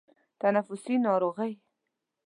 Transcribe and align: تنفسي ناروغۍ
تنفسي 0.41 0.95
ناروغۍ 1.05 1.53